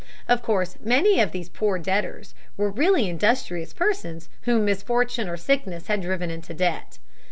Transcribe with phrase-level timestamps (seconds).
[0.27, 5.85] Of course many of these poor debtors were really industrious persons whom misfortune or sickness
[5.85, 6.97] had driven into debt.